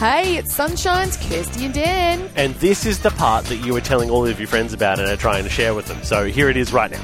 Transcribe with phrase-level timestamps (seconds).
[0.00, 2.30] Hey, it's Sunshine's Kirsty and Dan.
[2.34, 5.06] And this is the part that you were telling all of your friends about and
[5.06, 6.02] are trying to share with them.
[6.02, 7.02] So here it is right now.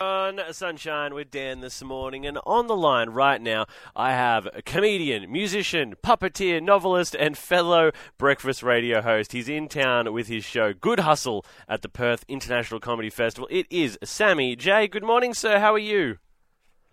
[0.00, 4.60] On Sunshine with Dan this morning, and on the line right now, I have a
[4.60, 9.30] comedian, musician, puppeteer, novelist, and fellow breakfast radio host.
[9.30, 13.46] He's in town with his show Good Hustle at the Perth International Comedy Festival.
[13.52, 14.88] It is Sammy J.
[14.88, 15.60] Good morning, sir.
[15.60, 16.18] How are you?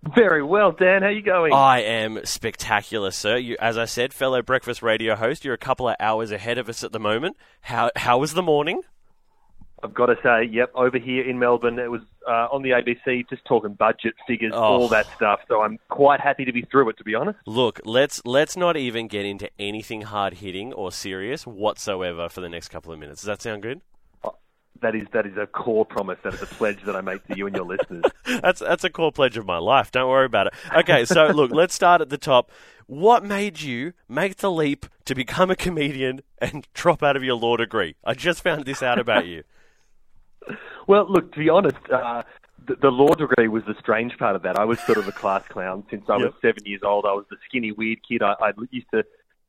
[0.03, 1.01] Very well, Dan.
[1.01, 1.51] How you going?
[1.53, 3.37] I am spectacular, sir.
[3.37, 5.43] You, as I said, fellow breakfast radio host.
[5.43, 7.35] You're a couple of hours ahead of us at the moment.
[7.61, 8.81] How how was the morning?
[9.83, 13.29] I've got to say, yep, over here in Melbourne, it was uh, on the ABC,
[13.29, 14.59] just talking budget figures, Oh.
[14.61, 15.39] all that stuff.
[15.47, 17.39] So I'm quite happy to be through it, to be honest.
[17.45, 22.49] Look, let's let's not even get into anything hard hitting or serious whatsoever for the
[22.49, 23.21] next couple of minutes.
[23.21, 23.79] Does that sound good?
[24.81, 26.17] That is that is a core promise.
[26.23, 28.03] That is a pledge that I make to you and your listeners.
[28.41, 29.91] That's that's a core pledge of my life.
[29.91, 30.53] Don't worry about it.
[30.73, 32.49] Okay, so look, let's start at the top.
[32.87, 37.35] What made you make the leap to become a comedian and drop out of your
[37.35, 37.95] law degree?
[38.05, 39.43] I just found this out about you.
[40.87, 42.23] Well, look, to be honest, uh,
[42.67, 44.57] the, the law degree was the strange part of that.
[44.57, 46.33] I was sort of a class clown since I was Yep.
[46.41, 47.05] seven years old.
[47.05, 48.23] I was the skinny, weird kid.
[48.23, 49.03] I, I used to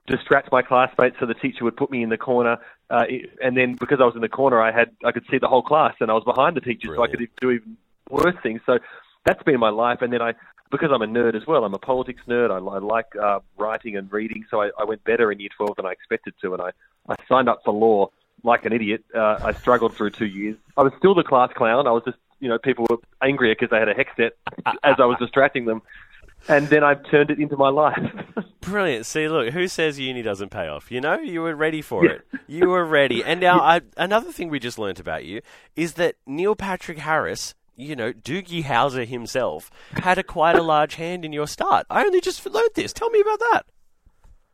[0.06, 2.58] distract my classmates so the teacher would put me in the corner.
[2.90, 3.04] Uh,
[3.40, 5.62] and then because I was in the corner, I had I could see the whole
[5.62, 7.76] class, and I was behind the teacher, so I could do even
[8.10, 8.60] worse things.
[8.66, 8.78] So
[9.24, 10.02] that's been my life.
[10.02, 10.34] And then I,
[10.70, 12.50] because I'm a nerd as well, I'm a politics nerd.
[12.50, 15.76] I, I like uh, writing and reading, so I, I went better in year 12
[15.76, 16.70] than I expected to, and I,
[17.08, 18.10] I signed up for law
[18.42, 19.04] like an idiot.
[19.14, 20.56] Uh, I struggled through two years.
[20.76, 21.86] I was still the class clown.
[21.86, 24.32] I was just, you know, people were angrier because they had a HECS debt
[24.82, 25.82] as I was distracting them.
[26.48, 28.02] And then I've turned it into my life.
[28.70, 29.06] Brilliant.
[29.06, 30.90] See, look, who says uni doesn't pay off?
[30.90, 32.26] You know, you were ready for it.
[32.46, 33.24] You were ready.
[33.30, 35.40] And now, I, another thing we just learnt about you
[35.76, 40.96] is that Neil Patrick Harris, you know, Doogie Howser himself, had a quite a large
[40.96, 41.86] hand in your start.
[41.90, 42.92] I only just learnt this.
[42.92, 43.62] Tell me about that.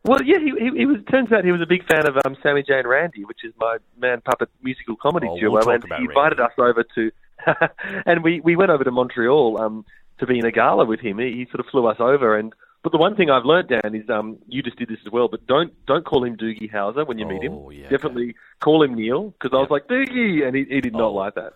[0.03, 0.97] Well, yeah, he, he, he was.
[1.09, 3.53] Turns out he was a big fan of um, Sammy J and Randy, which is
[3.59, 7.11] my man puppet musical comedy Oh, we'll duo, and he invited us over to,
[8.05, 9.85] and we we went over to Montreal um,
[10.19, 11.19] to be in a gala with him.
[11.19, 13.95] He, he sort of flew us over, and but the one thing I've learnt, Dan,
[13.95, 17.05] is um, you just did this as well, but don't don't call him Doogie Howser
[17.07, 17.53] when you meet him.
[17.53, 20.95] Oh, yeah, Definitely call him Neil because I was like Doogie, and he, he did
[20.95, 20.99] Oh.
[20.99, 21.53] not like that.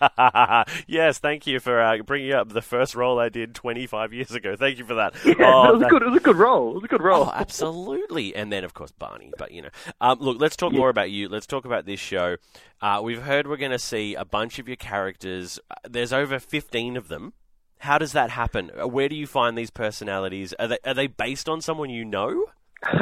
[0.86, 4.54] yes, thank you for uh, bringing up the first role I did 25 years ago.
[4.56, 5.14] Thank you for that.
[5.24, 6.02] Yeah, Oh, it was that- a good.
[6.02, 6.70] It was a good role.
[6.70, 7.24] It was a good role.
[7.24, 8.34] Oh, absolutely.
[8.36, 9.32] And then, of course, Barney.
[9.36, 9.68] But, you know.
[10.00, 11.28] Um, look, let's talk more about you.
[11.28, 12.36] Let's talk about this show.
[12.80, 15.58] Uh, we've heard we're going to see a bunch of your characters.
[15.70, 17.32] Uh, There's over 15 of them.
[17.80, 18.68] How does that happen?
[18.68, 20.52] Where do you find these personalities?
[20.58, 22.44] Are they, are they based on someone you know?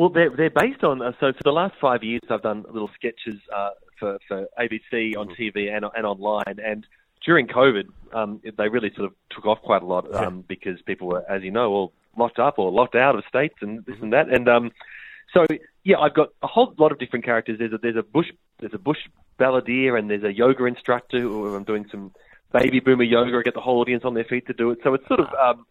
[0.00, 1.02] Well, they're they're based on.
[1.02, 5.14] Uh, so for the last five years, I've done little sketches uh, for for ABC
[5.14, 6.58] on TV and and online.
[6.64, 6.86] And
[7.22, 11.08] during COVID, um, they really sort of took off quite a lot um, because people
[11.08, 14.14] were, as you know, all locked up or locked out of states and this and
[14.14, 14.30] that.
[14.30, 14.72] And um,
[15.34, 15.46] so
[15.84, 17.58] yeah, I've got a whole lot of different characters.
[17.58, 18.28] There's a there's a bush
[18.58, 19.00] there's a bush
[19.38, 22.12] balladeer and there's a yoga instructor who I'm doing some
[22.52, 23.42] baby boomer yoga.
[23.42, 24.78] Get the whole audience on their feet to do it.
[24.82, 25.66] So it's sort of um,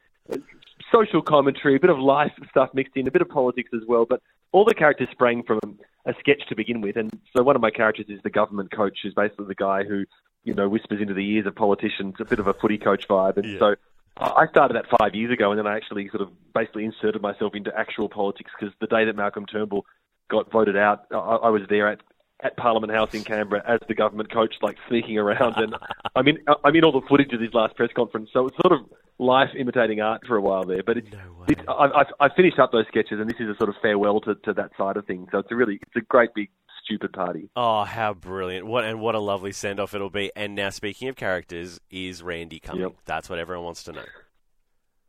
[0.92, 4.06] social commentary, a bit of life stuff mixed in, a bit of politics as well.
[4.06, 5.60] But all the characters sprang from
[6.06, 6.96] a sketch to begin with.
[6.98, 10.06] And so one of my characters is the government coach, who's basically the guy who,
[10.44, 13.38] you know, whispers into the ears of politicians, a bit of a footy coach vibe.
[13.38, 13.60] And Yeah.
[13.60, 13.76] so
[14.18, 17.56] I started that five years ago, and then I actually sort of basically inserted myself
[17.56, 19.86] into actual politics because the day that Malcolm Turnbull
[20.30, 22.02] got voted out, I, I was there at
[22.42, 25.76] at Parliament House in Canberra as the government coach, like sneaking around, and
[26.16, 28.30] I mean, I'm in all the footage of his last press conference.
[28.34, 30.82] So it's sort of life imitating art for a while there.
[30.84, 31.10] But it's,
[31.48, 34.22] it's I, I, I finished up those sketches, and this is a sort of farewell
[34.22, 35.28] to, to that side of things.
[35.32, 36.50] So it's a really it's a great big
[36.84, 37.50] stupid party.
[37.56, 38.66] Oh, how brilliant.
[38.66, 40.32] What And what a lovely send off it'll be.
[40.36, 42.84] And now, speaking of characters, is Randy coming?
[42.84, 42.96] Yep.
[43.06, 44.06] That's what everyone wants to know.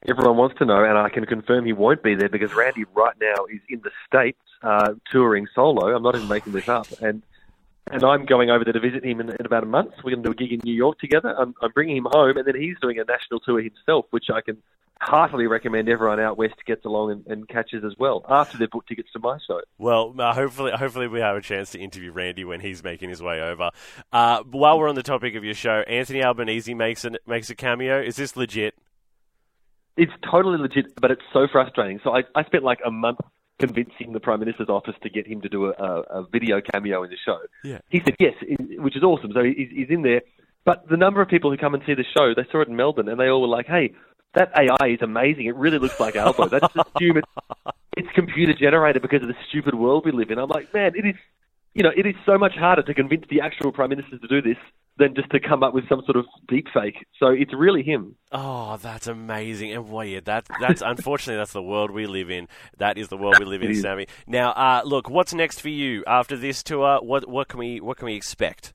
[0.09, 3.15] Everyone wants to know, and I can confirm he won't be there because Randy right
[3.21, 5.95] now is in the states uh, touring solo.
[5.95, 7.23] I'm not even making this up, and
[7.91, 9.95] and I'm going over there to visit him in, in about a month.
[10.05, 11.35] We're going to do a gig in New York together.
[11.37, 14.41] I'm, I'm bringing him home, and then he's doing a national tour himself, which I
[14.41, 14.59] can
[15.01, 18.89] heartily recommend everyone out west gets along and, and catches as well after they've booked
[18.89, 19.61] tickets to my show.
[19.79, 23.23] Well, uh, hopefully, hopefully we have a chance to interview Randy when he's making his
[23.23, 23.71] way over.
[24.13, 27.55] Uh, while we're on the topic of your show, Anthony Albanese makes an, makes a
[27.55, 28.01] cameo.
[28.01, 28.75] Is this legit?
[29.97, 32.01] It's totally legit, but it's so frustrating.
[32.05, 33.19] So I, I spent like a month
[33.61, 37.11] convincing the Prime Minister's office to get him to do a, a, video cameo in
[37.11, 37.39] the show.
[37.63, 37.79] Yeah.
[37.89, 38.35] He said yes,
[38.79, 39.33] which is awesome.
[39.33, 40.23] So he's, he's in there.
[40.65, 42.77] But the number of people who come and see the show, they saw it in
[42.77, 43.93] Melbourne, and they all were like, "Hey,
[44.35, 45.47] that AI is amazing.
[45.47, 46.49] It really looks like Albo.
[46.49, 47.23] That's just human.
[47.67, 50.93] it's, it's computer generated because of the stupid world we live in." I'm like, man,
[50.97, 51.17] it is.
[51.73, 54.43] You know, it is so much harder to convince the actual prime ministers to do
[54.43, 54.59] this
[55.01, 57.07] than just to come up with some sort of deep fake.
[57.19, 58.15] So it's really him.
[58.31, 59.73] Oh, that's amazing.
[59.73, 62.47] And yeah, that, that's unfortunately that's the world we live in.
[62.77, 64.07] That is the world we live in, Sammy.
[64.27, 67.01] Now, uh, look, what's next for you after this tour?
[67.03, 68.75] What what can we what can we expect?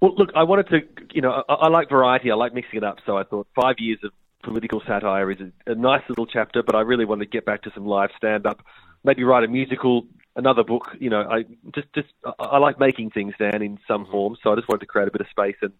[0.00, 0.80] Well, look, I wanted to,
[1.12, 2.30] you know, I, I like variety.
[2.30, 2.98] I like mixing it up.
[3.06, 6.74] So I thought five years of political satire is a, a nice little chapter, but
[6.74, 8.60] I really want to get back to some live stand up.
[9.04, 10.88] Maybe write a musical, another book.
[10.98, 11.44] You know, I
[11.74, 14.12] just just I, like making things down in some mm-hmm.
[14.12, 14.36] form.
[14.42, 15.72] So I just wanted to create a bit of space and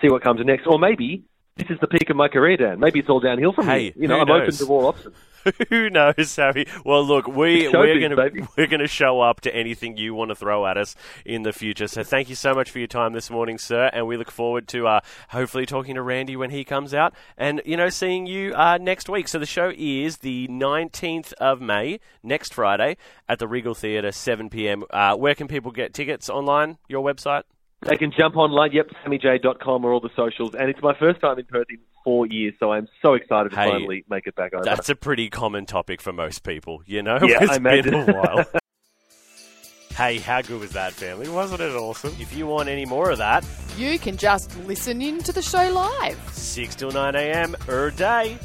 [0.00, 0.66] see what comes next.
[0.66, 1.24] Or maybe
[1.56, 2.80] this is the peak of my career, Dan.
[2.80, 3.92] Maybe it's all downhill from Hey, here.
[3.96, 4.42] You know, I'm knows?
[4.60, 5.14] open to all options.
[5.70, 6.66] Who knows, Sammy?
[6.84, 10.66] Well, look, we we're gonna we're gonna show up to anything you want to throw
[10.66, 10.94] at us
[11.24, 11.88] in the future.
[11.88, 14.68] So thank you so much for your time this morning, sir, and we look forward
[14.68, 15.00] to uh,
[15.30, 19.08] hopefully talking to Randy when he comes out, and you know seeing you uh, next
[19.08, 19.28] week.
[19.28, 24.50] So the show is the nineteenth of May, next Friday, at the Regal Theatre, seven
[24.50, 24.84] pm.
[24.90, 26.76] Uh, where can people get tickets online?
[26.86, 27.44] Your website?
[27.82, 30.54] They can jump online, yep, sammyj.com or all the socials.
[30.54, 33.56] And it's my first time in Perth in four years, so I'm so excited to
[33.56, 34.64] Hey, finally make it back over.
[34.64, 37.18] That's a pretty common topic for most people, you know?
[37.22, 37.94] Yeah, It's I been imagine.
[37.94, 38.44] a while.
[39.96, 41.28] hey, how good was that, family?
[41.30, 42.14] Wasn't it awesome?
[42.20, 43.44] If you want any more of that,
[43.78, 46.18] You can just listen in to the show live.
[46.32, 47.56] 6 till 9 a.m.
[47.68, 48.38] er day.